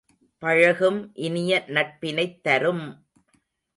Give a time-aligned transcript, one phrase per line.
[0.41, 2.85] பழகும் இனிய நட்பினைத் தரும்!